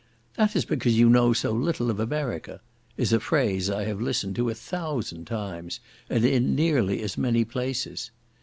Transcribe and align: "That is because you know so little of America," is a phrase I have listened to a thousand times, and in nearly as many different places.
"That 0.33 0.55
is 0.55 0.65
because 0.65 0.97
you 0.97 1.11
know 1.11 1.31
so 1.31 1.51
little 1.51 1.91
of 1.91 1.99
America," 1.99 2.59
is 2.97 3.13
a 3.13 3.19
phrase 3.19 3.69
I 3.69 3.83
have 3.83 4.01
listened 4.01 4.35
to 4.37 4.49
a 4.49 4.55
thousand 4.55 5.25
times, 5.25 5.79
and 6.09 6.25
in 6.25 6.55
nearly 6.55 7.03
as 7.03 7.19
many 7.19 7.41
different 7.43 7.51
places. 7.51 8.09